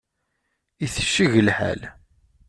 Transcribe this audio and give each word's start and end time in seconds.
Itecceg 0.85 1.33
lḥal. 1.47 1.81